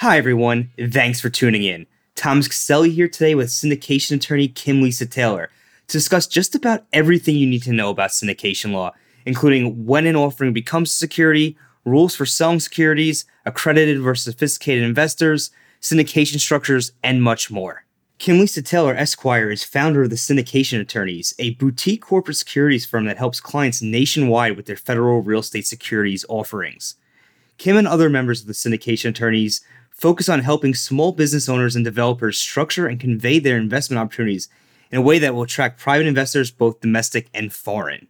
[0.00, 0.70] Hi, everyone.
[0.90, 1.86] Thanks for tuning in.
[2.16, 5.48] Thomas Castelli here today with syndication attorney Kim Lisa Taylor
[5.86, 8.92] to discuss just about everything you need to know about syndication law,
[9.24, 11.56] including when an offering becomes a security,
[11.86, 17.86] rules for selling securities, accredited versus sophisticated investors, syndication structures, and much more.
[18.18, 23.06] Kim Lisa Taylor Esquire is founder of the Syndication Attorneys, a boutique corporate securities firm
[23.06, 26.96] that helps clients nationwide with their federal real estate securities offerings.
[27.58, 29.62] Kim and other members of the Syndication Attorneys
[29.96, 34.48] focus on helping small business owners and developers structure and convey their investment opportunities
[34.90, 38.06] in a way that will attract private investors, both domestic and foreign.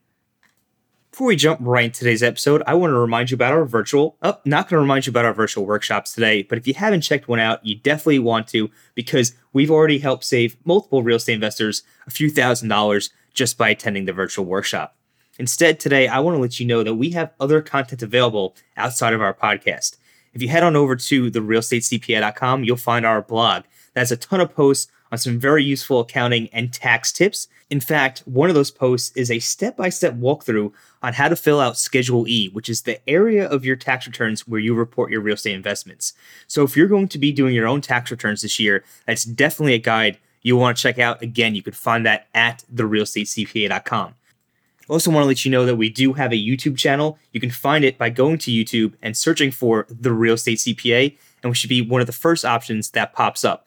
[1.13, 4.19] Before we jump right into today's episode, I want to remind you about our virtual,
[4.21, 7.01] oh, not going to remind you about our virtual workshops today, but if you haven't
[7.03, 11.35] checked one out, you definitely want to because we've already helped save multiple real estate
[11.35, 14.97] investors a few thousand dollars just by attending the virtual workshop.
[15.39, 19.15] Instead, today, I want to let you know that we have other content available outside
[19.15, 19.97] of our podcast.
[20.35, 23.65] If you head on over to therealestatecpa.com, you'll find our blog.
[23.95, 27.49] That's a ton of posts on some very useful accounting and tax tips.
[27.71, 31.37] In fact, one of those posts is a step by step walkthrough on how to
[31.37, 35.11] fill out Schedule E, which is the area of your tax returns where you report
[35.11, 36.13] your real estate investments.
[36.47, 39.75] So if you're going to be doing your own tax returns this year, that's definitely
[39.75, 41.23] a guide you want to check out.
[41.23, 44.15] Again, you can find that at therealestatecpa.com.
[44.89, 47.19] Also want to let you know that we do have a YouTube channel.
[47.33, 51.17] You can find it by going to YouTube and searching for The Real Estate CPA,
[51.43, 53.67] and we should be one of the first options that pops up.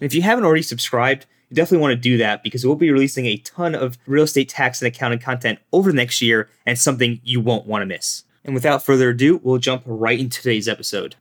[0.00, 2.90] And if you haven't already subscribed, you definitely want to do that because we'll be
[2.90, 6.78] releasing a ton of real estate tax and accounting content over the next year and
[6.78, 8.24] something you won't want to miss.
[8.44, 11.16] And without further ado, we'll jump right into today's episode.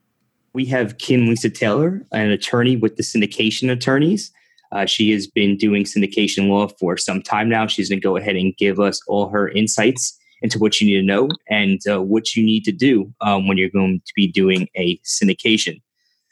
[0.53, 4.31] We have Kim Lisa Taylor, an attorney with the syndication attorneys.
[4.71, 7.67] Uh, she has been doing syndication law for some time now.
[7.67, 10.97] She's going to go ahead and give us all her insights into what you need
[10.97, 14.27] to know and uh, what you need to do um, when you're going to be
[14.27, 15.81] doing a syndication.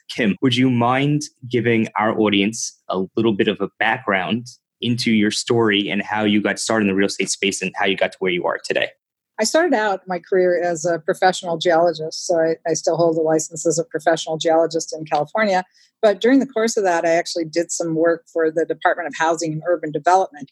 [0.08, 4.46] Kim, would you mind giving our audience a little bit of a background
[4.80, 7.84] into your story and how you got started in the real estate space and how
[7.84, 8.88] you got to where you are today?
[9.40, 12.26] I started out my career as a professional geologist.
[12.26, 15.64] So I, I, still hold the license as a professional geologist in California.
[16.02, 19.14] But during the course of that, I actually did some work for the Department of
[19.16, 20.50] Housing and Urban Development.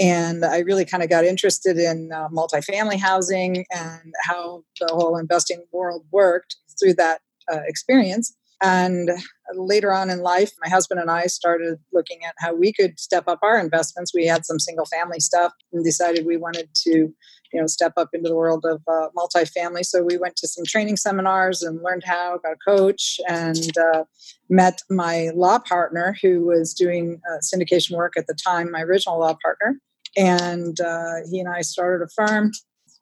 [0.00, 5.16] And I really kind of got interested in uh, multifamily housing and how the whole
[5.16, 7.20] investing world worked through that
[7.52, 8.36] uh, experience.
[8.60, 9.10] And
[9.54, 13.24] later on in life, my husband and I started looking at how we could step
[13.28, 14.12] up our investments.
[14.12, 17.14] We had some single family stuff and decided we wanted to, you
[17.60, 19.84] know, step up into the world of uh, multifamily.
[19.84, 24.04] So we went to some training seminars and learned how, got a coach, and uh,
[24.50, 29.20] met my law partner who was doing uh, syndication work at the time, my original
[29.20, 29.78] law partner.
[30.16, 32.50] And uh, he and I started a firm.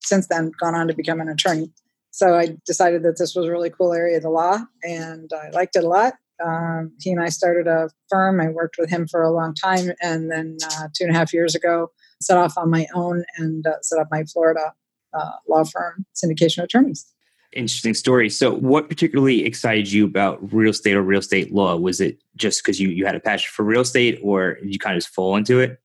[0.02, 1.72] Since then, gone on to become an attorney.
[2.16, 5.50] So I decided that this was a really cool area of the law, and I
[5.50, 6.14] liked it a lot.
[6.42, 8.40] Um, he and I started a firm.
[8.40, 11.34] I worked with him for a long time, and then uh, two and a half
[11.34, 11.90] years ago,
[12.22, 14.72] set off on my own and uh, set up my Florida
[15.12, 17.04] uh, law firm, Syndication Attorneys.
[17.52, 18.30] Interesting story.
[18.30, 21.76] So, what particularly excited you about real estate or real estate law?
[21.76, 24.78] Was it just because you you had a passion for real estate, or did you
[24.78, 25.78] kind of just fall into it?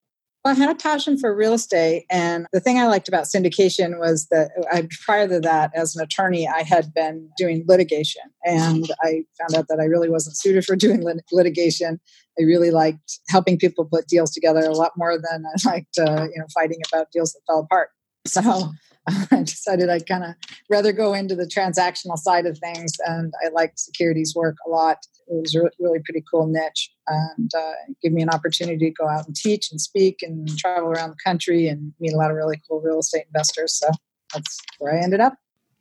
[0.43, 2.05] Well, I had a passion for real estate.
[2.09, 6.03] And the thing I liked about syndication was that I, prior to that, as an
[6.03, 8.23] attorney, I had been doing litigation.
[8.43, 11.99] And I found out that I really wasn't suited for doing lit- litigation.
[12.39, 16.27] I really liked helping people put deals together a lot more than I liked, uh,
[16.33, 17.89] you know, fighting about deals that fell apart.
[18.25, 18.71] So
[19.31, 20.35] I decided I'd kind of
[20.69, 22.93] rather go into the transactional side of things.
[23.05, 24.97] And I liked securities work a lot.
[25.27, 29.07] It was a really pretty cool niche and uh, give me an opportunity to go
[29.07, 32.37] out and teach and speak and travel around the country and meet a lot of
[32.37, 33.73] really cool real estate investors.
[33.73, 33.89] So
[34.33, 35.35] that's where I ended up.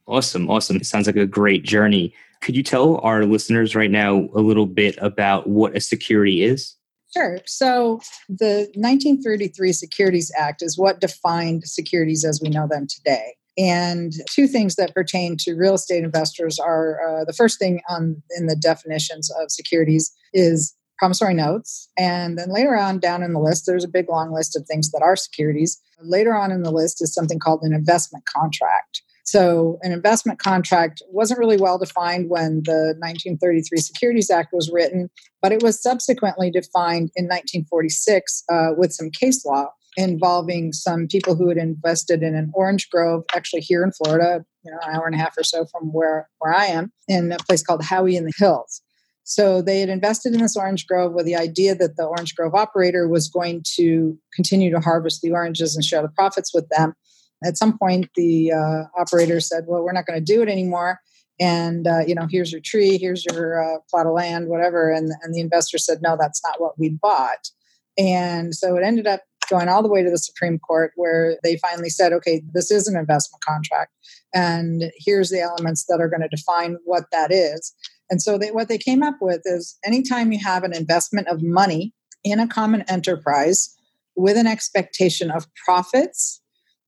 [0.06, 0.50] Awesome.
[0.50, 0.76] Awesome.
[0.76, 2.15] It sounds like a great journey.
[2.41, 6.75] Could you tell our listeners right now a little bit about what a security is?
[7.12, 7.41] Sure.
[7.47, 13.35] So the 1933 Securities Act is what defined securities as we know them today.
[13.59, 18.23] And two things that pertain to real estate investors are uh, the first thing on
[18.37, 21.89] in the definitions of securities is promissory notes.
[21.99, 24.91] And then later on down in the list, there's a big long list of things
[24.93, 25.81] that are securities.
[26.03, 29.03] Later on in the list is something called an investment contract.
[29.31, 35.09] So, an investment contract wasn't really well defined when the 1933 Securities Act was written,
[35.41, 41.37] but it was subsequently defined in 1946 uh, with some case law involving some people
[41.37, 45.06] who had invested in an orange grove, actually here in Florida, you know, an hour
[45.06, 48.17] and a half or so from where, where I am, in a place called Howey
[48.17, 48.82] in the Hills.
[49.23, 52.56] So they had invested in this orange grove with the idea that the orange grove
[52.56, 56.94] operator was going to continue to harvest the oranges and share the profits with them.
[57.45, 61.01] At some point, the uh, operator said, "Well, we're not going to do it anymore."
[61.39, 64.91] And uh, you know, here's your tree, here's your uh, plot of land, whatever.
[64.91, 67.51] And and the investor said, "No, that's not what we bought."
[67.99, 71.57] And so it ended up going all the way to the Supreme Court, where they
[71.57, 73.93] finally said, "Okay, this is an investment contract,
[74.35, 77.75] and here's the elements that are going to define what that is."
[78.11, 81.43] And so they, what they came up with is anytime you have an investment of
[81.43, 81.95] money
[82.25, 83.75] in a common enterprise
[84.17, 86.40] with an expectation of profits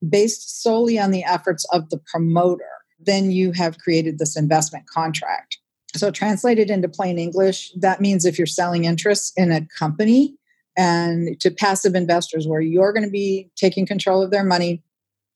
[0.09, 2.69] based solely on the efforts of the promoter,
[2.99, 5.57] then you have created this investment contract.
[5.95, 10.35] So, translated into plain English, that means if you're selling interests in a company
[10.75, 14.81] and to passive investors where you're going to be taking control of their money,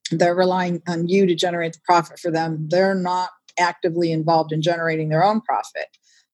[0.10, 3.30] they're relying on you to generate the profit for them, they're not
[3.60, 5.88] actively involved in generating their own profit,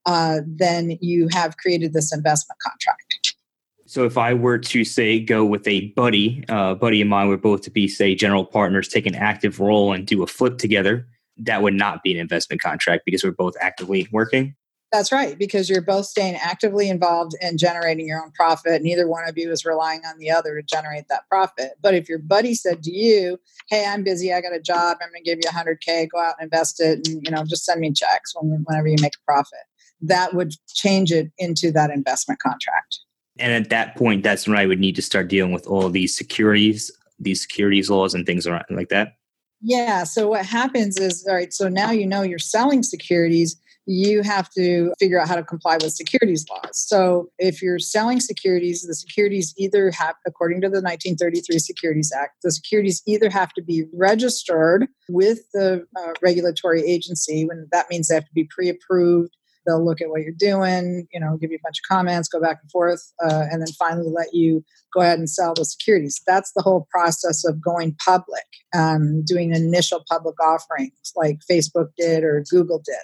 [0.06, 3.33] uh, then you have created this investment contract.
[3.94, 7.38] So if I were to say go with a buddy, uh, buddy of mine, we're
[7.38, 11.08] both to be say general partners, take an active role and do a flip together,
[11.38, 14.56] that would not be an investment contract because we're both actively working.
[14.92, 18.82] That's right, because you're both staying actively involved in generating your own profit.
[18.82, 21.74] Neither one of you is relying on the other to generate that profit.
[21.80, 23.40] But if your buddy said to you,
[23.70, 24.34] "Hey, I'm busy.
[24.34, 24.98] I got a job.
[25.04, 26.10] I'm going to give you 100k.
[26.10, 29.14] Go out and invest it, and you know, just send me checks whenever you make
[29.14, 29.66] a profit,"
[30.02, 32.98] that would change it into that investment contract.
[33.40, 36.16] And at that point, that's when I would need to start dealing with all these
[36.16, 39.16] securities, these securities laws and things around like that.
[39.62, 40.04] Yeah.
[40.04, 44.50] So what happens is, all right, so now you know you're selling securities, you have
[44.52, 46.70] to figure out how to comply with securities laws.
[46.74, 52.36] So if you're selling securities, the securities either have, according to the 1933 Securities Act,
[52.44, 58.08] the securities either have to be registered with the uh, regulatory agency, when that means
[58.08, 61.52] they have to be pre approved they'll look at what you're doing, you know, give
[61.52, 64.64] you a bunch of comments, go back and forth, uh, and then finally let you
[64.94, 66.22] go ahead and sell the securities.
[66.28, 68.46] That's the whole process of going public,
[68.76, 72.96] um, doing initial public offerings like Facebook did or Google did.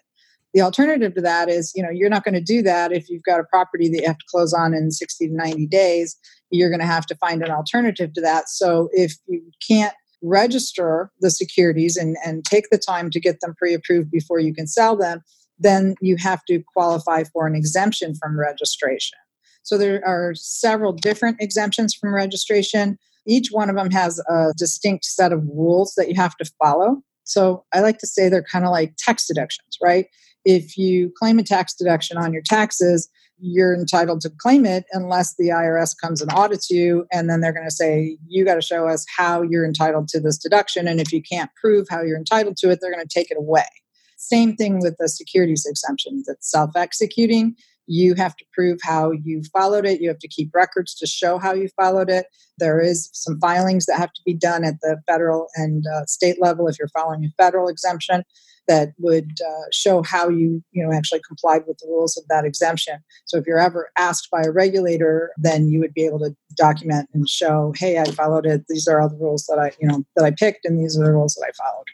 [0.54, 3.24] The alternative to that is, you know, you're not going to do that if you've
[3.24, 6.18] got a property that you have to close on in 60 to 90 days.
[6.50, 8.50] You're going to have to find an alternative to that.
[8.50, 13.54] So if you can't register the securities and, and take the time to get them
[13.58, 15.22] pre approved before you can sell them,
[15.60, 19.18] then you have to qualify for an exemption from registration.
[19.64, 22.98] So there are several different exemptions from registration.
[23.28, 27.02] Each one of them has a distinct set of rules that you have to follow.
[27.24, 30.08] So I like to say they're kind of like tax deductions, right?
[30.46, 35.36] If you claim a tax deduction on your taxes, you're entitled to claim it unless
[35.36, 37.06] the IRS comes and audits you.
[37.12, 40.20] And then they're going to say, you got to show us how you're entitled to
[40.20, 40.88] this deduction.
[40.88, 43.38] And if you can't prove how you're entitled to it, they're going to take it
[43.38, 43.68] away.
[44.20, 46.28] Same thing with the securities exemptions.
[46.28, 47.56] It's self executing.
[47.88, 50.02] You have to prove how you followed it.
[50.02, 52.26] You have to keep records to show how you followed it.
[52.58, 56.36] There is some filings that have to be done at the federal and uh, state
[56.42, 58.24] level if you're following a federal exemption
[58.68, 62.44] that would uh, show how you you know actually complied with the rules of that
[62.44, 63.00] exemption.
[63.24, 67.10] So if you're ever asked by a regulator, then you would be able to document
[67.14, 68.66] and show, hey, I followed it.
[68.68, 71.06] These are all the rules that I you know that I picked, and these are
[71.06, 71.86] the rules that I followed.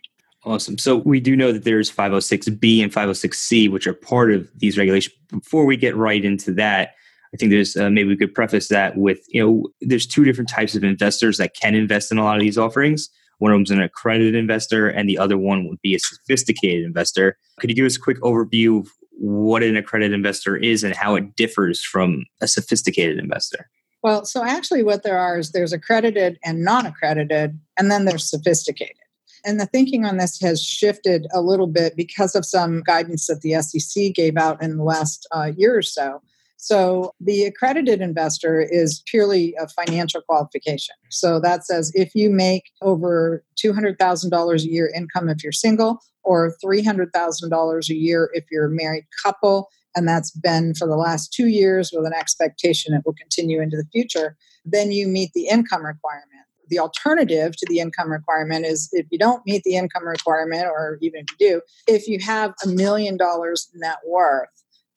[0.45, 0.77] Awesome.
[0.77, 5.15] So we do know that there's 506B and 506C, which are part of these regulations.
[5.29, 6.93] Before we get right into that,
[7.33, 10.49] I think there's uh, maybe we could preface that with you know there's two different
[10.49, 13.09] types of investors that can invest in a lot of these offerings.
[13.39, 17.37] One of them's an accredited investor, and the other one would be a sophisticated investor.
[17.59, 21.15] Could you give us a quick overview of what an accredited investor is and how
[21.15, 23.69] it differs from a sophisticated investor?
[24.03, 28.29] Well, so actually, what there are is there's accredited and non accredited, and then there's
[28.29, 28.97] sophisticated.
[29.45, 33.41] And the thinking on this has shifted a little bit because of some guidance that
[33.41, 36.21] the SEC gave out in the last uh, year or so.
[36.57, 40.95] So the accredited investor is purely a financial qualification.
[41.09, 46.55] So that says if you make over $200,000 a year income if you're single, or
[46.63, 51.47] $300,000 a year if you're a married couple, and that's been for the last two
[51.47, 54.35] years with an expectation it will continue into the future,
[54.65, 59.17] then you meet the income requirement the alternative to the income requirement is if you
[59.17, 63.17] don't meet the income requirement, or even if you do, if you have a million
[63.17, 64.49] dollars net worth,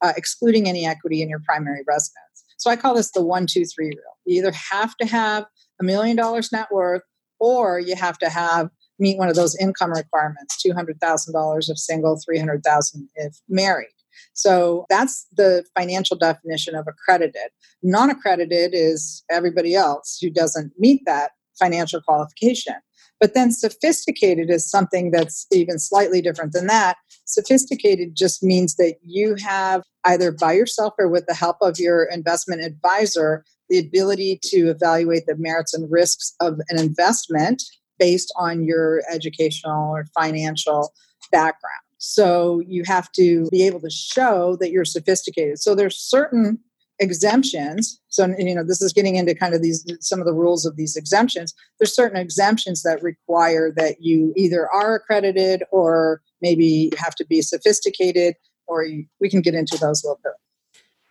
[0.02, 2.44] uh, excluding any equity in your primary residence.
[2.56, 4.16] So I call this the one, two, three rule.
[4.24, 5.46] You either have to have
[5.80, 7.02] a million dollars net worth,
[7.38, 13.08] or you have to have meet one of those income requirements $200,000 if single, 300,000
[13.14, 13.88] if married.
[14.32, 17.50] So that's the financial definition of accredited.
[17.82, 22.74] Non accredited is everybody else who doesn't meet that financial qualification.
[23.20, 26.96] But then sophisticated is something that's even slightly different than that.
[27.24, 32.04] Sophisticated just means that you have either by yourself or with the help of your
[32.04, 37.62] investment advisor the ability to evaluate the merits and risks of an investment
[37.98, 40.92] based on your educational or financial
[41.30, 41.82] background.
[41.98, 45.58] So you have to be able to show that you're sophisticated.
[45.58, 46.60] So there's certain
[47.00, 48.00] exemptions.
[48.08, 50.76] So you know this is getting into kind of these some of the rules of
[50.76, 51.54] these exemptions.
[51.78, 57.42] There's certain exemptions that require that you either are accredited or maybe have to be
[57.42, 58.34] sophisticated
[58.66, 60.34] or you, we can get into those a little bit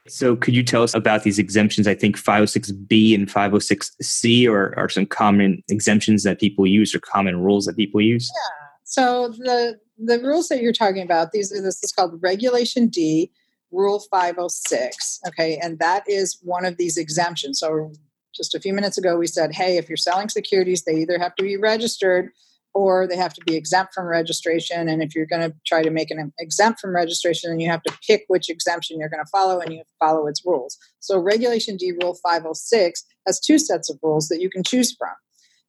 [0.10, 1.88] so could you tell us about these exemptions?
[1.88, 7.41] I think 506b and 506c are, are some common exemptions that people use or common
[7.41, 8.32] rules that people use.
[8.34, 8.67] Yeah.
[8.84, 13.32] So the the rules that you're talking about these are this is called regulation d
[13.71, 15.19] Rule 506.
[15.27, 17.59] Okay, and that is one of these exemptions.
[17.59, 17.91] So
[18.36, 21.36] just a few minutes ago, we said, hey, if you're selling securities, they either have
[21.36, 22.29] to be registered
[22.74, 24.88] or they have to be exempt from registration.
[24.88, 27.81] And if you're going to try to make an exempt from registration, then you have
[27.83, 30.77] to pick which exemption you're going to follow and you follow its rules.
[31.00, 35.13] So Regulation D Rule 506 has two sets of rules that you can choose from.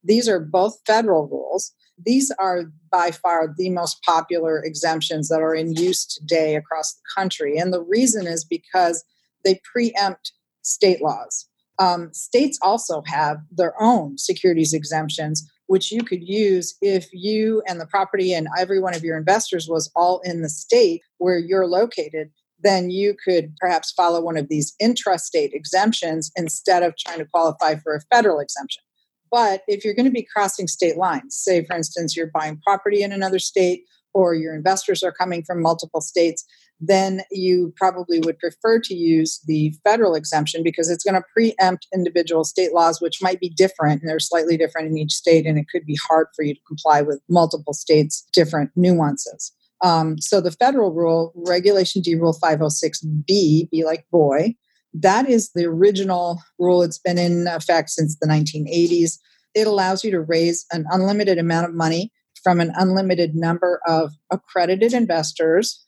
[0.04, 1.72] These are both federal rules.
[2.04, 7.00] These are by far the most popular exemptions that are in use today across the
[7.16, 7.58] country.
[7.58, 9.04] And the reason is because
[9.44, 11.48] they preempt state laws.
[11.78, 17.80] Um, states also have their own securities exemptions, which you could use if you and
[17.80, 21.68] the property and every one of your investors was all in the state where you're
[21.68, 22.30] located.
[22.60, 27.76] Then you could perhaps follow one of these intrastate exemptions instead of trying to qualify
[27.76, 28.82] for a federal exemption.
[29.30, 33.02] But if you're going to be crossing state lines, say, for instance, you're buying property
[33.02, 36.44] in another state or your investors are coming from multiple states,
[36.80, 41.88] then you probably would prefer to use the federal exemption because it's going to preempt
[41.92, 45.58] individual state laws, which might be different and they're slightly different in each state, and
[45.58, 49.52] it could be hard for you to comply with multiple states' different nuances.
[49.82, 54.54] Um, so the federal rule, Regulation D Rule 506B, be like boy,
[54.94, 56.82] that is the original rule.
[56.82, 59.18] It's been in effect since the 1980s.
[59.54, 64.12] It allows you to raise an unlimited amount of money from an unlimited number of
[64.30, 65.84] accredited investors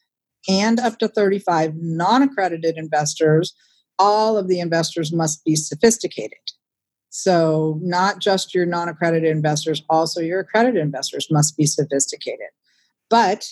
[0.49, 3.55] and up to 35 non accredited investors.
[3.99, 6.39] All of the investors must be sophisticated.
[7.11, 12.49] So, not just your non accredited investors, also your accredited investors must be sophisticated.
[13.09, 13.49] But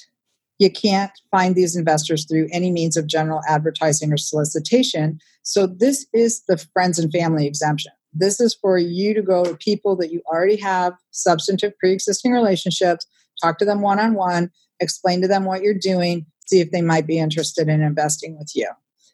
[0.59, 5.19] you can't find these investors through any means of general advertising or solicitation.
[5.43, 7.93] So, this is the friends and family exemption.
[8.13, 12.33] This is for you to go to people that you already have substantive pre existing
[12.33, 13.07] relationships,
[13.43, 14.51] talk to them one on one,
[14.81, 18.51] explain to them what you're doing, see if they might be interested in investing with
[18.55, 18.69] you.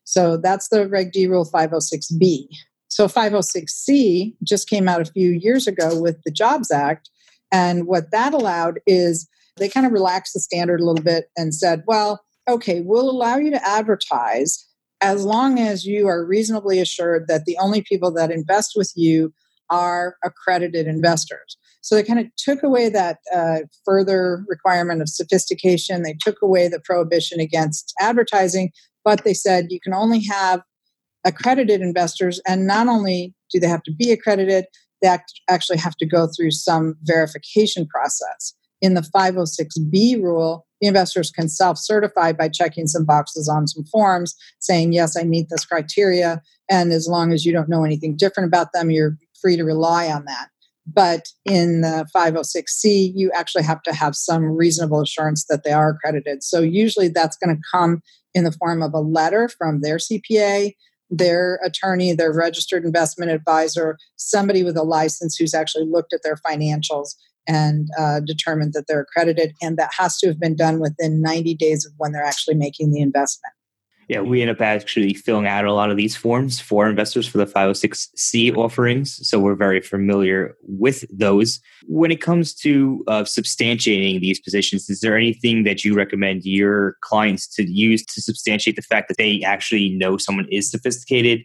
[0.04, 2.48] So, that's the Reg D Rule 506B.
[2.88, 7.10] So, 506C just came out a few years ago with the Jobs Act.
[7.52, 11.54] And what that allowed is they kind of relaxed the standard a little bit and
[11.54, 14.66] said, well, okay, we'll allow you to advertise
[15.00, 19.32] as long as you are reasonably assured that the only people that invest with you
[19.70, 21.56] are accredited investors.
[21.80, 26.02] So they kind of took away that uh, further requirement of sophistication.
[26.02, 28.72] They took away the prohibition against advertising,
[29.04, 30.62] but they said you can only have
[31.24, 32.40] accredited investors.
[32.46, 34.66] And not only do they have to be accredited,
[35.02, 35.18] they
[35.48, 41.48] actually have to go through some verification process in the 506B rule, the investors can
[41.48, 46.42] self certify by checking some boxes on some forms saying, yes, I meet this criteria.
[46.70, 50.08] And as long as you don't know anything different about them, you're free to rely
[50.08, 50.48] on that.
[50.86, 55.88] But in the 506C, you actually have to have some reasonable assurance that they are
[55.88, 56.42] accredited.
[56.42, 58.02] So usually that's going to come
[58.34, 60.74] in the form of a letter from their CPA,
[61.08, 66.36] their attorney, their registered investment advisor, somebody with a license who's actually looked at their
[66.36, 67.14] financials
[67.46, 69.52] and uh, determined that they're accredited.
[69.62, 72.92] And that has to have been done within 90 days of when they're actually making
[72.92, 73.52] the investment.
[74.08, 77.38] Yeah, we end up actually filling out a lot of these forms for investors for
[77.38, 79.26] the 506c offerings.
[79.26, 81.60] So we're very familiar with those.
[81.86, 86.96] When it comes to uh, substantiating these positions, is there anything that you recommend your
[87.00, 91.40] clients to use to substantiate the fact that they actually know someone is sophisticated?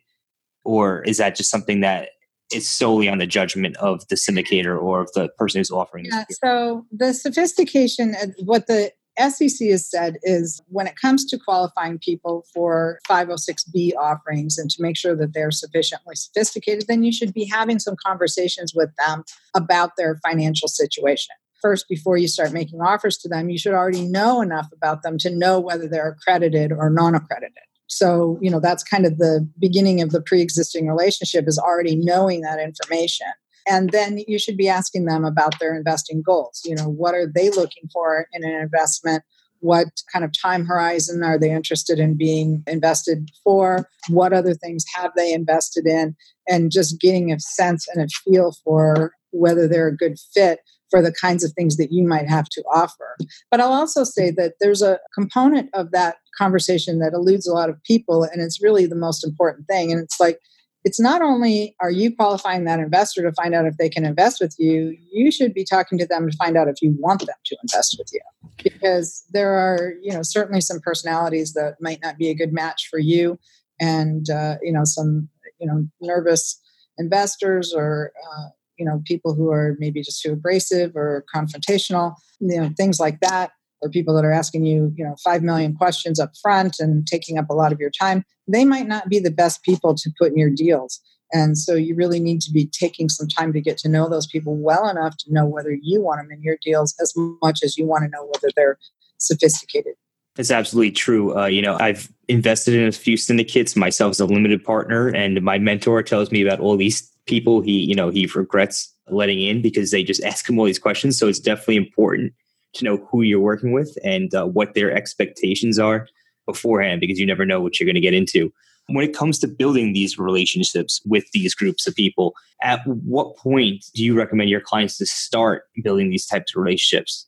[0.65, 2.09] Or is that just something that
[2.51, 6.05] it's solely on the judgment of the syndicator or of the person who's offering.
[6.05, 11.99] Yeah, so the sophistication, what the SEC has said is when it comes to qualifying
[11.99, 17.33] people for 506B offerings and to make sure that they're sufficiently sophisticated, then you should
[17.33, 21.35] be having some conversations with them about their financial situation.
[21.61, 25.17] first before you start making offers to them you should already know enough about them
[25.17, 30.01] to know whether they're accredited or non-accredited so you know that's kind of the beginning
[30.01, 33.27] of the pre-existing relationship is already knowing that information.
[33.67, 36.61] And then you should be asking them about their investing goals.
[36.63, 39.23] You know what are they looking for in an investment?
[39.61, 43.89] What kind of time horizon are they interested in being invested for?
[44.07, 46.15] What other things have they invested in?
[46.47, 51.01] And just getting a sense and a feel for whether they're a good fit for
[51.01, 53.15] the kinds of things that you might have to offer.
[53.51, 57.69] But I'll also say that there's a component of that conversation that eludes a lot
[57.69, 59.91] of people, and it's really the most important thing.
[59.91, 60.39] And it's like,
[60.85, 64.39] it's not only are you qualifying that investor to find out if they can invest
[64.39, 67.35] with you, you should be talking to them to find out if you want them
[67.45, 68.21] to invest with you.
[68.63, 72.87] Because there are, you know, certainly some personalities that might not be a good match
[72.89, 73.37] for you,
[73.79, 75.27] and uh, you know, some,
[75.59, 76.59] you know, nervous
[76.97, 82.59] investors or uh, you know people who are maybe just too abrasive or confrontational, you
[82.59, 86.19] know, things like that or people that are asking you, you know, 5 million questions
[86.19, 89.31] up front and taking up a lot of your time, they might not be the
[89.31, 90.99] best people to put in your deals.
[91.31, 94.27] And so you really need to be taking some time to get to know those
[94.27, 97.77] people well enough to know whether you want them in your deals as much as
[97.77, 98.79] you want to know whether they're
[99.19, 99.93] sophisticated.
[100.39, 101.37] That's absolutely true.
[101.37, 105.41] Uh, you know, I've invested in a few syndicates myself as a limited partner, and
[105.41, 109.61] my mentor tells me about all these people he, you know, he regrets letting in
[109.61, 111.19] because they just ask him all these questions.
[111.19, 112.31] So it's definitely important
[112.75, 116.07] to know who you're working with and uh, what their expectations are
[116.45, 118.49] beforehand because you never know what you're going to get into.
[118.87, 123.83] When it comes to building these relationships with these groups of people, at what point
[123.93, 127.27] do you recommend your clients to start building these types of relationships?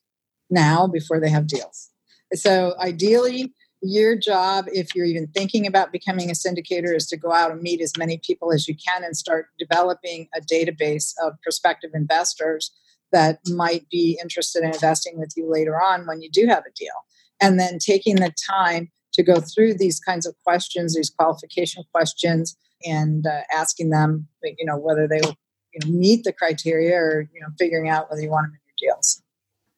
[0.50, 1.91] Now, before they have deals.
[2.34, 7.32] So, ideally, your job, if you're even thinking about becoming a syndicator, is to go
[7.32, 11.34] out and meet as many people as you can and start developing a database of
[11.42, 12.72] prospective investors
[13.12, 16.72] that might be interested in investing with you later on when you do have a
[16.76, 16.94] deal.
[17.42, 22.56] And then taking the time to go through these kinds of questions, these qualification questions,
[22.86, 27.42] and uh, asking them, you know, whether they you know, meet the criteria or, you
[27.42, 29.22] know, figuring out whether you want them in your deals.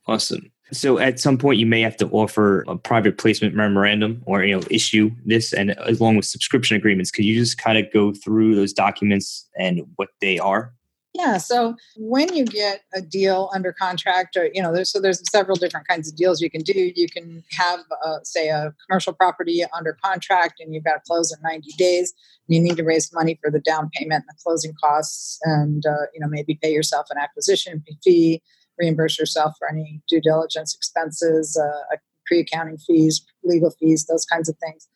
[0.07, 0.51] Awesome.
[0.71, 4.55] So at some point, you may have to offer a private placement memorandum or you
[4.55, 7.11] know issue this, and along with subscription agreements.
[7.11, 10.73] Could you just kind of go through those documents and what they are?
[11.13, 11.37] Yeah.
[11.37, 15.55] So when you get a deal under contract, or you know, there's so there's several
[15.55, 16.91] different kinds of deals you can do.
[16.95, 21.31] You can have, uh, say, a commercial property under contract, and you've got to close
[21.31, 22.13] in 90 days.
[22.47, 26.07] you need to raise money for the down payment and the closing costs, and uh,
[26.15, 28.41] you know, maybe pay yourself an acquisition fee,
[28.79, 34.55] reimburse yourself for any due diligence expenses, uh, pre-accounting fees, legal fees, those kinds of
[34.57, 34.87] things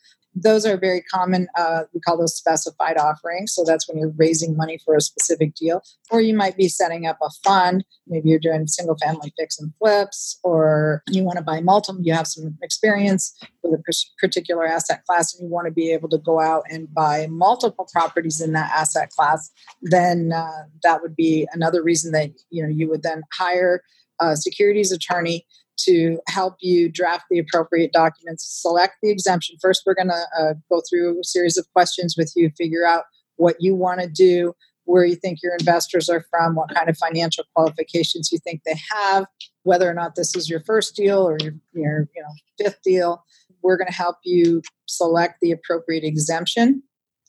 [0.44, 1.48] those are very common.
[1.58, 3.54] Uh, we call those specified offerings.
[3.54, 5.82] So that's when you're raising money for a specific deal.
[6.12, 7.84] Or you might be setting up a fund.
[8.08, 12.14] Maybe you're doing single family fix and flips, or you want to buy multiple, you
[12.14, 13.38] have some experience
[13.70, 16.94] with a particular asset class and you want to be able to go out and
[16.94, 19.52] buy multiple properties in that asset class.
[19.82, 23.82] Then uh, that would be another reason that you know you would then hire
[24.20, 25.46] a securities attorney
[25.78, 29.58] to help you draft the appropriate documents, select the exemption.
[29.62, 33.04] First, we're going to uh, go through a series of questions with you, figure out
[33.36, 36.98] what you want to do, where you think your investors are from, what kind of
[36.98, 39.26] financial qualifications you think they have,
[39.64, 43.24] whether or not this is your first deal or your, your you know fifth deal.
[43.68, 46.84] We're going to help you select the appropriate exemption.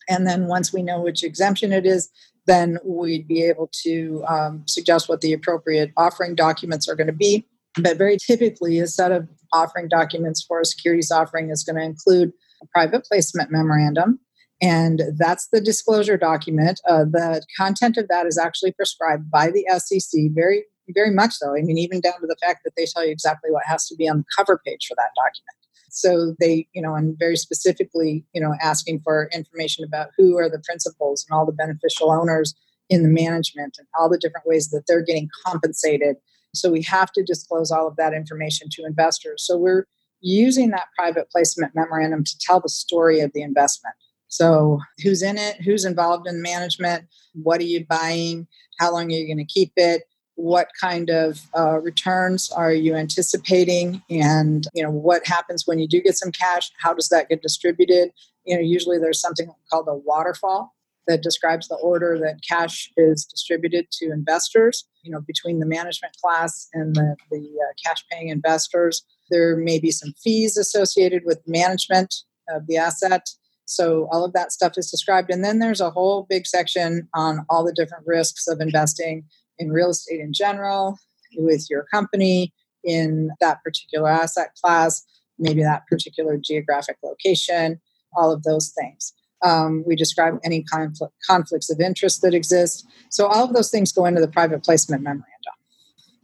[0.08, 2.08] And then once we know which exemption it is,
[2.46, 7.12] then we'd be able to um, suggest what the appropriate offering documents are going to
[7.12, 7.46] be
[7.82, 11.82] but very typically, a set of offering documents for a securities offering is going to
[11.82, 14.20] include a private placement memorandum.
[14.60, 16.80] And that's the disclosure document.
[16.88, 21.56] Uh, the content of that is actually prescribed by the SEC, very, very much so.
[21.56, 23.94] I mean, even down to the fact that they tell you exactly what has to
[23.94, 25.57] be on the cover page for that document.
[25.90, 30.50] So they, you know, and very specifically, you know, asking for information about who are
[30.50, 32.54] the principals and all the beneficial owners
[32.88, 36.16] in the management and all the different ways that they're getting compensated
[36.54, 39.44] so we have to disclose all of that information to investors.
[39.46, 39.86] So we're
[40.20, 43.94] using that private placement memorandum to tell the story of the investment.
[44.28, 45.62] So who's in it?
[45.62, 47.04] Who's involved in management?
[47.34, 48.46] What are you buying?
[48.78, 50.02] How long are you going to keep it?
[50.38, 54.02] What kind of uh, returns are you anticipating?
[54.08, 56.70] And you know what happens when you do get some cash?
[56.78, 58.12] How does that get distributed?
[58.44, 60.72] You know, usually there's something called a waterfall
[61.08, 66.14] that describes the order that cash is distributed to investors, you know, between the management
[66.22, 69.02] class and the, the uh, cash paying investors.
[69.30, 72.14] There may be some fees associated with management
[72.48, 73.28] of the asset.
[73.64, 75.30] So all of that stuff is described.
[75.30, 79.24] And then there's a whole big section on all the different risks of investing
[79.58, 80.98] in real estate in general,
[81.36, 82.52] with your company
[82.84, 85.04] in that particular asset class,
[85.38, 87.80] maybe that particular geographic location,
[88.16, 89.12] all of those things.
[89.44, 92.84] Um, we describe any conflict, conflicts of interest that exist.
[93.10, 95.28] So, all of those things go into the private placement memorandum.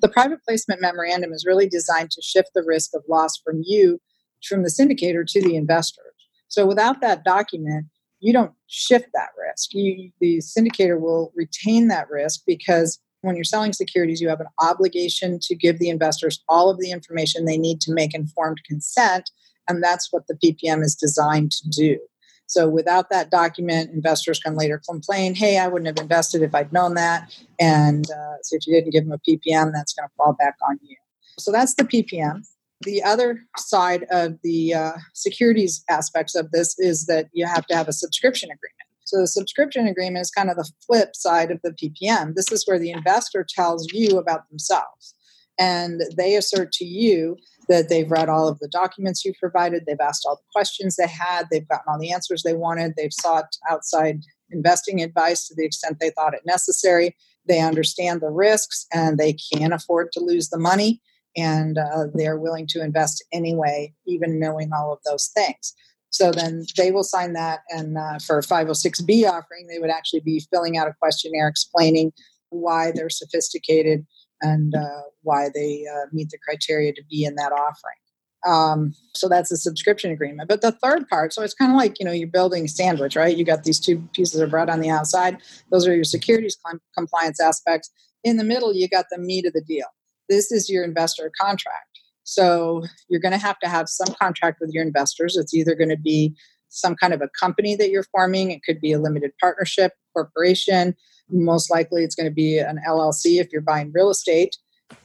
[0.00, 4.00] The private placement memorandum is really designed to shift the risk of loss from you,
[4.42, 6.12] from the syndicator to the investors.
[6.48, 7.86] So, without that document,
[8.18, 9.74] you don't shift that risk.
[9.74, 14.46] You, the syndicator will retain that risk because when you're selling securities, you have an
[14.60, 19.30] obligation to give the investors all of the information they need to make informed consent.
[19.68, 21.98] And that's what the PPM is designed to do.
[22.46, 26.72] So without that document, investors can later complain, hey, I wouldn't have invested if I'd
[26.72, 27.34] known that.
[27.58, 30.54] And uh, so if you didn't give them a PPM, that's going to fall back
[30.68, 30.96] on you.
[31.38, 32.46] So that's the PPM.
[32.82, 37.76] The other side of the uh, securities aspects of this is that you have to
[37.76, 38.73] have a subscription agreement.
[39.04, 42.34] So the subscription agreement is kind of the flip side of the PPM.
[42.34, 45.14] This is where the investor tells you about themselves
[45.58, 47.36] and they assert to you
[47.68, 51.06] that they've read all of the documents you've provided, they've asked all the questions they
[51.06, 55.64] had, they've gotten all the answers they wanted, they've sought outside investing advice to the
[55.64, 57.16] extent they thought it necessary.
[57.46, 61.00] They understand the risks and they can afford to lose the money
[61.36, 65.74] and uh, they're willing to invest anyway, even knowing all of those things.
[66.14, 70.20] So then they will sign that, and uh, for a 506B offering, they would actually
[70.20, 72.12] be filling out a questionnaire explaining
[72.50, 74.06] why they're sophisticated
[74.40, 77.98] and uh, why they uh, meet the criteria to be in that offering.
[78.46, 80.48] Um, so that's a subscription agreement.
[80.48, 83.16] But the third part, so it's kind of like you know you're building a sandwich,
[83.16, 83.36] right?
[83.36, 85.38] You got these two pieces of bread on the outside;
[85.72, 86.56] those are your securities
[86.96, 87.90] compliance aspects.
[88.22, 89.88] In the middle, you got the meat of the deal
[90.28, 91.93] this is your investor contract.
[92.24, 95.36] So you're going to have to have some contract with your investors.
[95.36, 96.34] It's either going to be
[96.68, 100.96] some kind of a company that you're forming, it could be a limited partnership, corporation.
[101.30, 104.56] Most likely, it's going to be an LLC if you're buying real estate.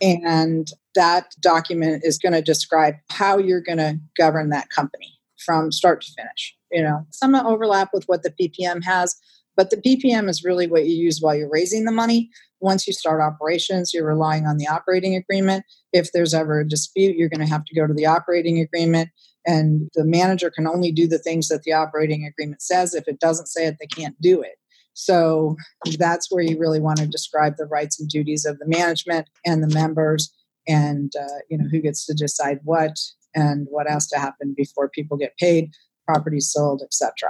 [0.01, 5.13] And that document is going to describe how you're going to govern that company
[5.45, 6.55] from start to finish.
[6.71, 9.15] You know, some overlap with what the PPM has,
[9.59, 12.29] but the PPM is really what you use while you're raising the money.
[12.61, 15.65] Once you start operations, you're relying on the operating agreement.
[15.91, 19.09] If there's ever a dispute, you're going to have to go to the operating agreement.
[19.45, 22.93] And the manager can only do the things that the operating agreement says.
[22.93, 24.55] If it doesn't say it, they can't do it.
[24.93, 25.57] So
[25.97, 29.61] that's where you really want to describe the rights and duties of the management and
[29.61, 30.33] the members
[30.69, 32.97] and uh, you know who gets to decide what
[33.35, 35.71] and what has to happen before people get paid
[36.05, 37.29] property sold etc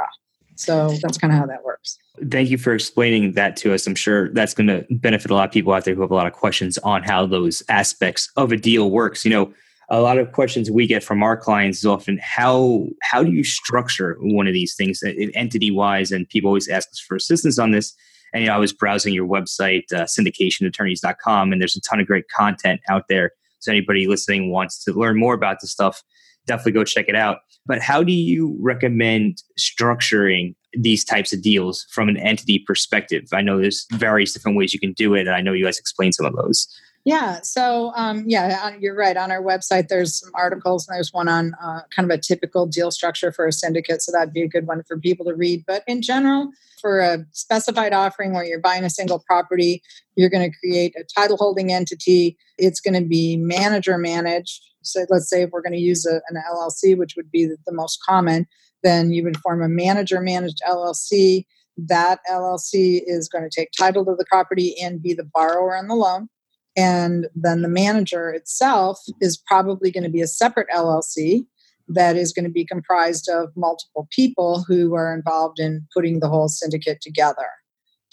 [0.59, 1.97] so that's kind of how that works.
[2.29, 3.87] Thank you for explaining that to us.
[3.87, 6.15] I'm sure that's going to benefit a lot of people out there who have a
[6.15, 9.23] lot of questions on how those aspects of a deal works.
[9.23, 9.53] You know,
[9.89, 13.45] a lot of questions we get from our clients is often how how do you
[13.45, 15.01] structure one of these things
[15.33, 17.95] entity wise and people always ask us for assistance on this
[18.33, 22.05] and you know i was browsing your website uh, syndicationattorneys.com and there's a ton of
[22.05, 26.03] great content out there so anybody listening wants to learn more about this stuff
[26.49, 27.37] definitely go check it out.
[27.65, 33.25] But how do you recommend structuring these types of deals from an entity perspective?
[33.31, 35.79] I know there's various different ways you can do it, and I know you guys
[35.79, 36.67] explain some of those.
[37.05, 39.15] Yeah, so um, yeah, you're right.
[39.15, 42.65] On our website, there's some articles, and there's one on uh, kind of a typical
[42.65, 44.01] deal structure for a syndicate.
[44.01, 45.63] So that'd be a good one for people to read.
[45.65, 46.49] But in general,
[46.81, 49.81] for a specified offering where you're buying a single property,
[50.15, 52.37] you're going to create a title holding entity.
[52.57, 54.61] It's going to be manager managed.
[54.81, 57.57] So let's say if we're going to use a, an LLC, which would be the,
[57.65, 58.47] the most common,
[58.83, 61.45] then you would form a manager managed LLC.
[61.77, 65.87] That LLC is going to take title to the property and be the borrower on
[65.87, 66.27] the loan.
[66.75, 71.45] And then the manager itself is probably going to be a separate LLC
[71.89, 76.29] that is going to be comprised of multiple people who are involved in putting the
[76.29, 77.47] whole syndicate together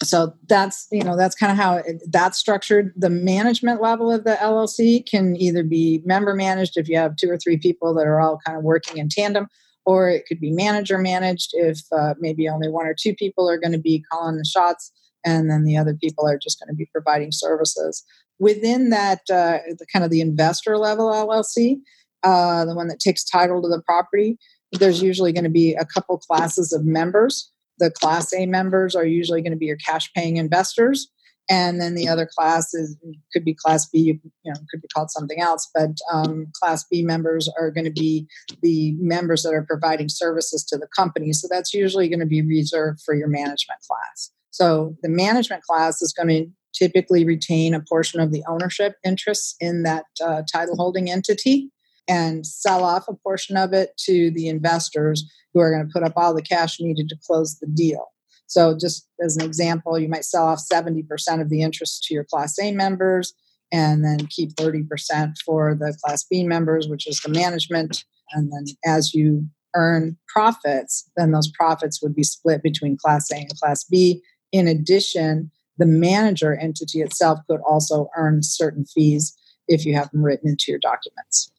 [0.03, 2.93] so that's you know that's kind of how it, that's structured.
[2.97, 7.31] The management level of the llc can either be member managed if you have two
[7.31, 9.49] or three people that are all kind of working in tandem
[9.87, 13.59] or it could be manager managed if uh, maybe only one or two people are
[13.59, 14.93] going to be calling the shots
[15.25, 18.05] and then the other people are just going to be providing services.
[18.39, 21.77] Within that uh, the kind of the investor level llc
[22.23, 24.37] uh, the one that takes title to the property
[24.73, 29.05] there's usually going to be a couple classes of members the class A members are
[29.05, 31.09] usually going to be your cash paying investors.
[31.49, 32.97] And then the other class is
[33.33, 37.03] could be class B, you know, could be called something else, but um, class B
[37.03, 38.27] members are going to be
[38.63, 41.33] the members that are providing services to the company.
[41.33, 44.33] So that's usually going to be reserved for your management class.
[44.51, 49.55] So the management class is going to typically retain a portion of the ownership interests
[49.61, 51.71] in that uh, title holding entity
[52.09, 56.03] and sell off a portion of it to the investors who are going to put
[56.03, 58.13] up all the cash needed to close the deal.
[58.47, 61.05] So, just as an example, you might sell off 70%
[61.41, 63.35] of the interest to your Class A members,
[63.73, 68.05] and then keep 30% for the Class B members, which is the management.
[68.33, 73.37] And then as you earn profits, then those profits would be split between Class A
[73.37, 74.23] and Class B.
[74.53, 79.37] In addition, the manager entity itself could also earn certain fees
[79.69, 81.51] if you have them written into your documents.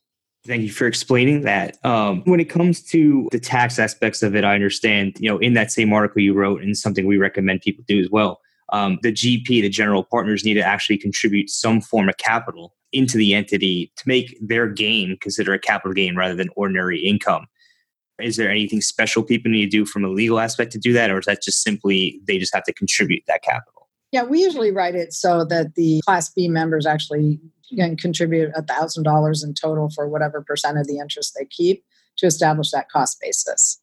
[0.47, 1.77] Thank you for explaining that.
[1.85, 5.53] Um, when it comes to the tax aspects of it, I understand, you know, in
[5.55, 8.39] that same article you wrote, and something we recommend people do as well.
[8.71, 13.17] Um, the GP, the general partners, need to actually contribute some form of capital into
[13.17, 17.47] the entity to make their gain consider a capital gain rather than ordinary income.
[18.19, 21.11] Is there anything special people need to do from a legal aspect to do that,
[21.11, 23.89] or is that just simply they just have to contribute that capital?
[24.13, 27.39] Yeah, we usually write it so that the Class B members actually
[27.75, 31.83] can contribute a $1,000 in total for whatever percent of the interest they keep
[32.17, 33.79] to establish that cost basis.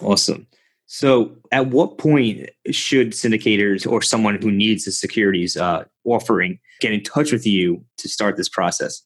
[0.00, 0.46] Awesome.
[0.86, 6.92] So, at what point should syndicators or someone who needs the securities uh, offering get
[6.92, 9.02] in touch with you to start this process?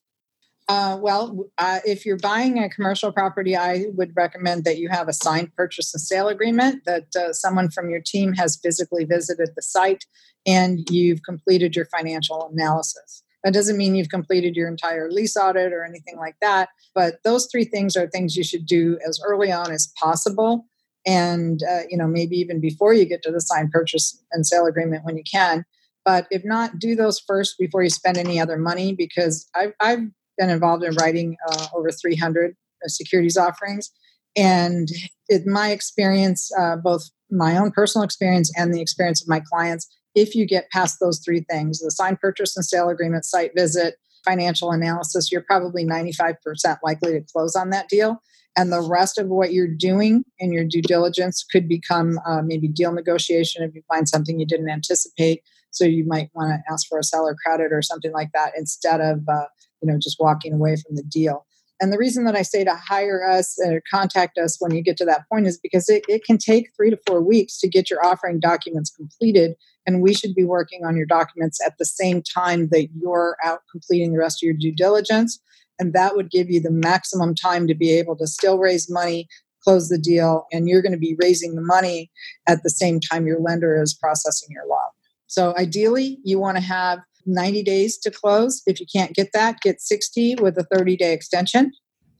[0.66, 5.09] Uh, well, uh, if you're buying a commercial property, I would recommend that you have
[5.09, 9.50] a signed purchase and sale agreement that uh, someone from your team has physically visited
[9.55, 10.07] the site
[10.46, 13.24] and you've completed your financial analysis.
[13.44, 17.46] That doesn't mean you've completed your entire lease audit or anything like that, but those
[17.52, 20.66] three things are things you should do as early on as possible.
[21.07, 24.64] And, uh, you know, maybe even before you get to the signed purchase and sale
[24.64, 25.64] agreement when you can.
[26.04, 30.00] But if not, do those first before you spend any other money because I've, I've
[30.38, 33.90] been involved in writing uh, over 300 uh, securities offerings.
[34.37, 34.88] And
[35.28, 39.88] in my experience, uh, both my own personal experience and the experience of my clients,
[40.14, 43.96] if you get past those three things the signed purchase and sale agreement, site visit,
[44.24, 46.37] financial analysis, you're probably 95%
[46.83, 48.22] likely to close on that deal.
[48.57, 52.68] And the rest of what you're doing in your due diligence could become uh, maybe
[52.68, 55.42] deal negotiation if you find something you didn't anticipate.
[55.70, 59.00] So you might want to ask for a seller credit or something like that instead
[59.00, 59.46] of uh,
[59.83, 61.46] you know just walking away from the deal.
[61.85, 64.97] And the reason that I say to hire us or contact us when you get
[64.97, 67.90] to that point is because it, it can take three to four weeks to get
[67.90, 69.55] your offering documents completed.
[69.87, 73.59] And we should be working on your documents at the same time that you're out
[73.70, 75.38] completing the rest of your due diligence.
[75.79, 79.29] And that would give you the maximum time to be able to still raise money,
[79.62, 82.11] close the deal, and you're going to be raising the money
[82.49, 84.88] at the same time your lender is processing your loan.
[85.27, 88.63] So ideally, you want to have 90 days to close.
[88.67, 91.73] If you can't get that, get 60 with a 30 day extension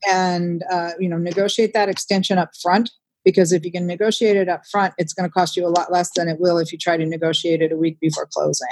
[0.07, 2.91] and uh, you know negotiate that extension up front
[3.25, 5.91] because if you can negotiate it up front it's going to cost you a lot
[5.91, 8.69] less than it will if you try to negotiate it a week before closing.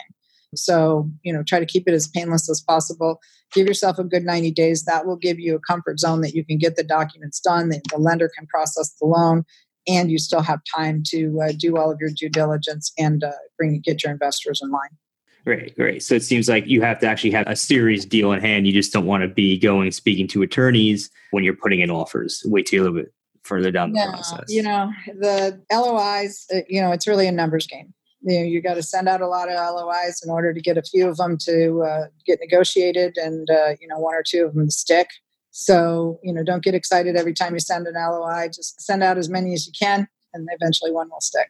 [0.54, 3.20] So you know try to keep it as painless as possible.
[3.52, 4.84] Give yourself a good 90 days.
[4.84, 7.80] That will give you a comfort zone that you can get the documents done the,
[7.90, 9.44] the lender can process the loan
[9.88, 13.32] and you still have time to uh, do all of your due diligence and uh,
[13.58, 14.96] bring get your investors in line
[15.44, 16.02] Great, great.
[16.02, 18.66] So it seems like you have to actually have a serious deal in hand.
[18.66, 22.42] You just don't want to be going speaking to attorneys when you're putting in offers.
[22.46, 24.44] Wait till a little bit further down the no, process.
[24.48, 27.92] You know, the LOIs, uh, you know, it's really a numbers game.
[28.20, 30.78] You know, you got to send out a lot of LOIs in order to get
[30.78, 34.44] a few of them to uh, get negotiated and, uh, you know, one or two
[34.46, 35.08] of them to stick.
[35.50, 38.46] So, you know, don't get excited every time you send an LOI.
[38.46, 41.48] Just send out as many as you can, and eventually one will stick.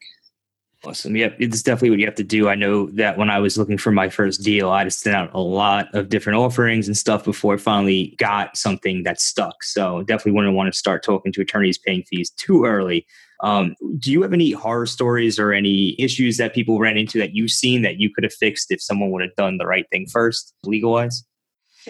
[0.85, 1.15] Awesome.
[1.15, 1.37] Yep.
[1.39, 2.49] It's definitely what you have to do.
[2.49, 5.15] I know that when I was looking for my first deal, I had to send
[5.15, 9.63] out a lot of different offerings and stuff before I finally got something that stuck.
[9.63, 13.07] So definitely wouldn't want to start talking to attorneys paying fees too early.
[13.45, 17.35] Um, do you have any horror stories or any issues that people ran into that
[17.35, 20.07] you've seen that you could have fixed if someone would have done the right thing
[20.07, 21.25] first, legal wise?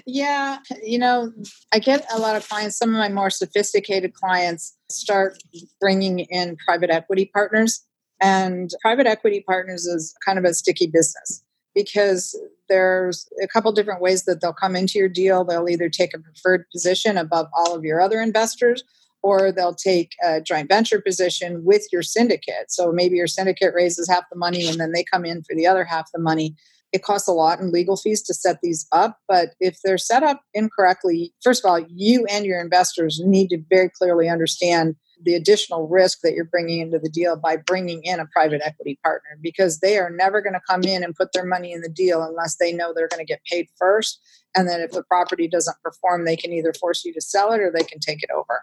[0.07, 1.33] Yeah, you know,
[1.73, 2.79] I get a lot of clients.
[2.79, 5.43] Some of my more sophisticated clients start
[5.81, 7.87] bringing in private equity partners
[8.23, 11.43] and private equity partners is kind of a sticky business
[11.75, 15.45] because there's a couple different ways that they'll come into your deal.
[15.45, 18.85] They'll either take a preferred position above all of your other investors,
[19.23, 22.71] or they'll take a joint venture position with your syndicate.
[22.71, 25.67] So maybe your syndicate raises half the money and then they come in for the
[25.67, 26.55] other half the money.
[26.93, 30.23] It costs a lot in legal fees to set these up, but if they're set
[30.23, 35.35] up incorrectly, first of all, you and your investors need to very clearly understand the
[35.35, 39.39] additional risk that you're bringing into the deal by bringing in a private equity partner
[39.41, 42.23] because they are never going to come in and put their money in the deal
[42.23, 44.21] unless they know they're going to get paid first.
[44.57, 47.61] And then if the property doesn't perform, they can either force you to sell it
[47.61, 48.63] or they can take it over.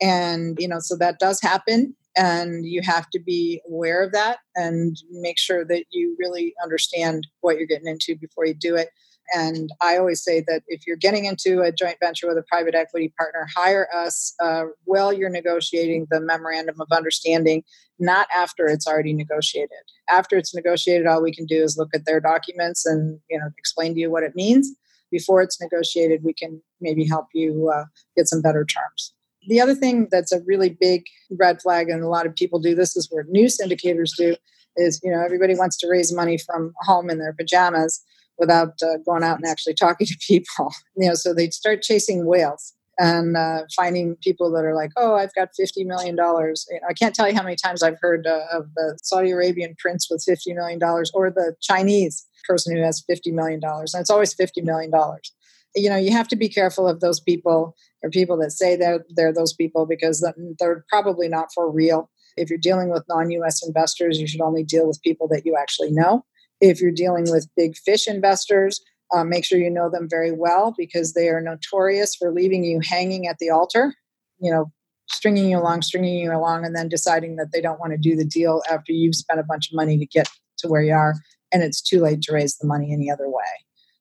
[0.00, 1.94] And, you know, so that does happen.
[2.16, 7.26] And you have to be aware of that and make sure that you really understand
[7.40, 8.88] what you're getting into before you do it.
[9.32, 12.74] And I always say that if you're getting into a joint venture with a private
[12.74, 17.62] equity partner, hire us uh, while you're negotiating the memorandum of understanding,
[17.98, 19.70] not after it's already negotiated.
[20.08, 23.50] After it's negotiated, all we can do is look at their documents and you know
[23.56, 24.74] explain to you what it means.
[25.10, 27.84] before it's negotiated, we can maybe help you uh,
[28.16, 29.12] get some better terms.
[29.48, 32.74] The other thing that's a really big red flag, and a lot of people do
[32.74, 34.36] this, is what new syndicators do,
[34.76, 38.02] is you know everybody wants to raise money from home in their pajamas
[38.38, 40.72] without uh, going out and actually talking to people.
[40.96, 45.14] You know, so they start chasing whales and uh, finding people that are like, "Oh,
[45.14, 48.44] I've got fifty million dollars." I can't tell you how many times I've heard uh,
[48.52, 53.02] of the Saudi Arabian prince with fifty million dollars, or the Chinese person who has
[53.06, 55.32] fifty million dollars, and it's always fifty million dollars.
[55.74, 59.02] You know, you have to be careful of those people or people that say that
[59.14, 60.26] they're those people because
[60.58, 62.10] they're probably not for real.
[62.36, 63.66] If you're dealing with non-U.S.
[63.66, 66.24] investors, you should only deal with people that you actually know.
[66.60, 68.80] If you're dealing with big fish investors,
[69.14, 72.80] uh, make sure you know them very well because they are notorious for leaving you
[72.82, 73.94] hanging at the altar.
[74.38, 74.72] You know,
[75.08, 78.16] stringing you along, stringing you along, and then deciding that they don't want to do
[78.16, 80.28] the deal after you've spent a bunch of money to get
[80.58, 81.14] to where you are,
[81.52, 83.44] and it's too late to raise the money any other way.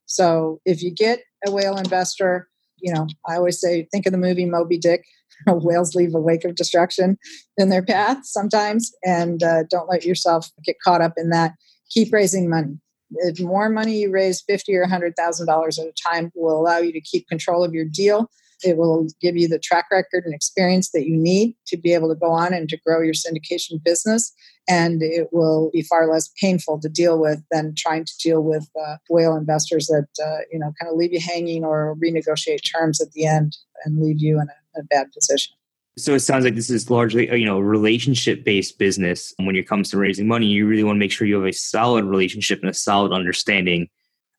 [0.10, 2.50] So if you get a whale investor,
[2.82, 5.06] you know, I always say, think of the movie Moby Dick.
[5.48, 7.18] Whales leave a wake of destruction
[7.56, 11.54] in their path sometimes, and uh, don't let yourself get caught up in that.
[11.92, 12.78] Keep raising money.
[13.12, 16.80] The more money you raise, fifty or hundred thousand dollars at a time, will allow
[16.80, 18.30] you to keep control of your deal.
[18.64, 22.10] It will give you the track record and experience that you need to be able
[22.10, 24.34] to go on and to grow your syndication business.
[24.68, 28.70] And it will be far less painful to deal with than trying to deal with
[28.80, 33.02] uh, whale investors that uh, you know kind of leave you hanging or renegotiate terms
[33.02, 35.56] at the end and leave you in a, a bad position.
[35.98, 39.34] So it sounds like this is largely, you know, relationship based business.
[39.38, 41.52] When it comes to raising money, you really want to make sure you have a
[41.52, 43.90] solid relationship and a solid understanding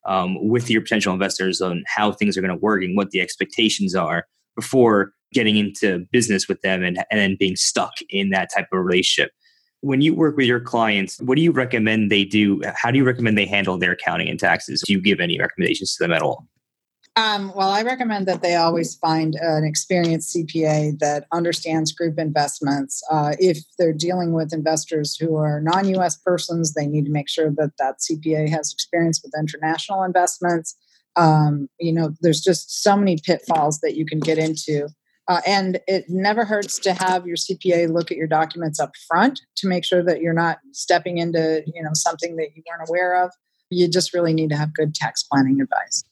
[0.05, 3.21] um, with your potential investors on how things are going to work and what the
[3.21, 8.49] expectations are before getting into business with them and, and then being stuck in that
[8.53, 9.31] type of relationship.
[9.81, 12.61] When you work with your clients, what do you recommend they do?
[12.75, 14.83] How do you recommend they handle their accounting and taxes?
[14.85, 16.45] Do you give any recommendations to them at all?
[17.17, 23.03] Um, well, I recommend that they always find an experienced CPA that understands group investments.
[23.11, 27.27] Uh, if they're dealing with investors who are non US persons, they need to make
[27.27, 30.77] sure that that CPA has experience with international investments.
[31.17, 34.87] Um, you know, there's just so many pitfalls that you can get into.
[35.27, 39.41] Uh, and it never hurts to have your CPA look at your documents up front
[39.57, 43.21] to make sure that you're not stepping into, you know, something that you weren't aware
[43.21, 43.31] of.
[43.69, 46.03] You just really need to have good tax planning advice.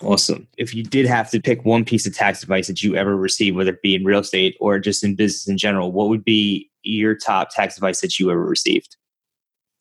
[0.00, 0.48] Awesome.
[0.58, 3.56] If you did have to pick one piece of tax advice that you ever received,
[3.56, 6.70] whether it be in real estate or just in business in general, what would be
[6.82, 8.96] your top tax advice that you ever received?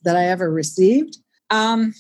[0.04, 1.18] That I ever received?
[1.50, 1.94] Um,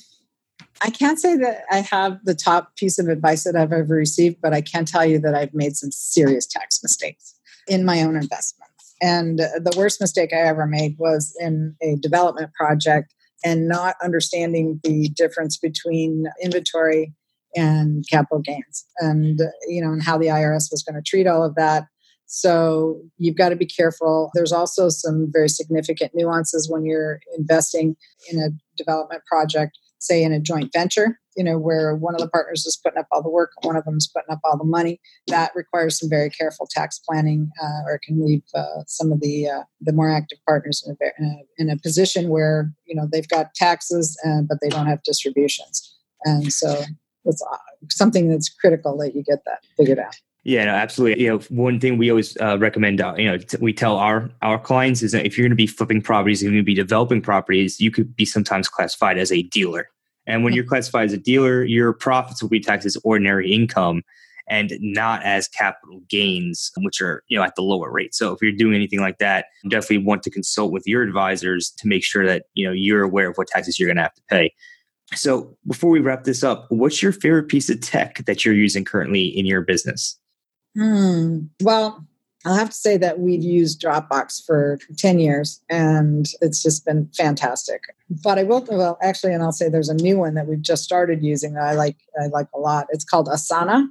[0.82, 4.41] I can't say that I have the top piece of advice that I've ever received,
[4.41, 7.36] but I can tell you that I've made some serious tax mistakes
[7.67, 8.95] in my own investments.
[9.02, 14.80] And the worst mistake I ever made was in a development project and not understanding
[14.84, 17.13] the difference between inventory
[17.55, 18.85] and capital gains.
[18.99, 21.85] And you know and how the irs was going to treat all of that.
[22.25, 24.31] So you've got to be careful.
[24.33, 27.95] There's also some very significant nuances when you're investing
[28.31, 32.29] in a development project say in a joint venture you know where one of the
[32.29, 34.63] partners is putting up all the work one of them is putting up all the
[34.63, 34.99] money.
[35.27, 39.49] That requires some very careful tax planning uh, or can leave uh, some of the
[39.49, 43.53] uh, the more active partners in a, in a, position where you know they've got
[43.55, 45.95] taxes uh, but they don't have distributions.
[46.25, 46.83] And so
[47.25, 47.57] that's uh,
[47.89, 50.15] something that's critical that you get that figured out.
[50.45, 51.23] Yeah, no, absolutely.
[51.23, 54.29] You know, one thing we always uh, recommend, uh, you know, t- we tell our
[54.41, 56.73] our clients is that if you're going to be flipping properties, you're going to be
[56.73, 59.89] developing properties, you could be sometimes classified as a dealer.
[60.25, 60.57] And when mm-hmm.
[60.57, 64.03] you're classified as a dealer, your profits will be taxed as ordinary income
[64.47, 68.13] and not as capital gains, which are you know at the lower rate.
[68.13, 71.88] So if you're doing anything like that, definitely want to consult with your advisors to
[71.88, 74.21] make sure that you know you're aware of what taxes you're going to have to
[74.29, 74.53] pay.
[75.13, 78.85] So, before we wrap this up, what's your favorite piece of tech that you're using
[78.85, 80.19] currently in your business?
[80.75, 81.39] Hmm.
[81.61, 82.05] Well,
[82.45, 87.09] I'll have to say that we've used Dropbox for 10 years and it's just been
[87.15, 87.81] fantastic.
[88.23, 90.83] But I will, well, actually, and I'll say there's a new one that we've just
[90.83, 92.87] started using that I like, I like a lot.
[92.89, 93.88] It's called Asana,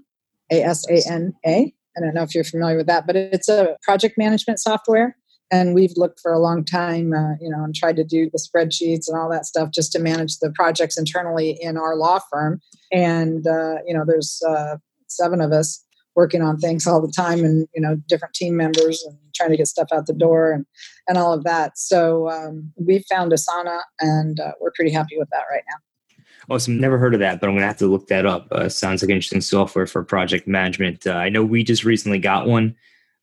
[0.51, 1.74] A S A N A.
[1.97, 5.16] I don't know if you're familiar with that, but it's a project management software
[5.53, 8.38] and we've looked for a long time uh, you know and tried to do the
[8.38, 12.61] spreadsheets and all that stuff just to manage the projects internally in our law firm
[12.90, 14.76] and uh, you know there's uh,
[15.07, 15.84] seven of us
[16.16, 19.57] working on things all the time and you know different team members and trying to
[19.57, 20.66] get stuff out the door and
[21.07, 25.28] and all of that so um, we found asana and uh, we're pretty happy with
[25.30, 25.76] that right now
[26.50, 26.80] Awesome.
[26.80, 28.48] Never heard of that, but I'm going to have to look that up.
[28.50, 31.07] Uh, sounds like interesting software for project management.
[31.07, 32.74] Uh, I know we just recently got one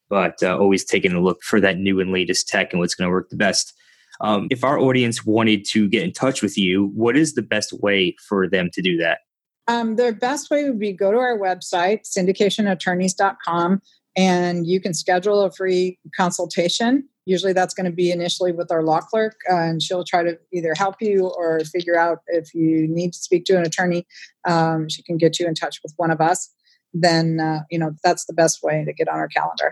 [0.10, 3.07] but uh, always taking a look for that new and latest tech and what's going
[3.07, 3.74] to work the best.
[4.22, 7.72] Um, if our audience wanted to get in touch with you, what is the best
[7.74, 9.20] way for them to do that?
[9.68, 13.82] Um, the best way would be go to our website, syndicationattorneys.com,
[14.18, 17.07] and you can schedule a free consultation.
[17.26, 20.39] Usually that's going to be initially with our law clerk, uh, and she'll try to
[20.51, 24.07] either help you or figure out if you need to speak to an attorney.
[24.47, 26.51] Um, she can get you in touch with one of us.
[26.91, 29.72] Then, uh, you know, that's the best way to get on our calendar.